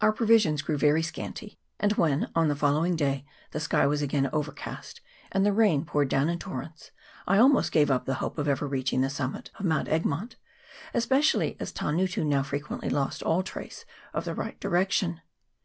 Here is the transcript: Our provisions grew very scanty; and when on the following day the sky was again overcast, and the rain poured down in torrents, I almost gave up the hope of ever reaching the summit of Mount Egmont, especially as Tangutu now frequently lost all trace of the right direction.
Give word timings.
Our 0.00 0.12
provisions 0.12 0.62
grew 0.62 0.78
very 0.78 1.02
scanty; 1.02 1.58
and 1.80 1.94
when 1.94 2.30
on 2.36 2.46
the 2.46 2.54
following 2.54 2.94
day 2.94 3.24
the 3.50 3.58
sky 3.58 3.88
was 3.88 4.02
again 4.02 4.30
overcast, 4.32 5.00
and 5.32 5.44
the 5.44 5.52
rain 5.52 5.84
poured 5.84 6.08
down 6.08 6.28
in 6.28 6.38
torrents, 6.38 6.92
I 7.26 7.38
almost 7.38 7.72
gave 7.72 7.90
up 7.90 8.04
the 8.04 8.14
hope 8.22 8.38
of 8.38 8.46
ever 8.46 8.68
reaching 8.68 9.00
the 9.00 9.10
summit 9.10 9.50
of 9.58 9.64
Mount 9.64 9.88
Egmont, 9.88 10.36
especially 10.94 11.56
as 11.58 11.72
Tangutu 11.72 12.22
now 12.24 12.44
frequently 12.44 12.88
lost 12.88 13.20
all 13.24 13.42
trace 13.42 13.84
of 14.12 14.24
the 14.24 14.32
right 14.36 14.60
direction. 14.60 15.22